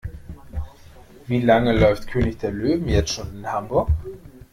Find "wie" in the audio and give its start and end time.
1.27-1.41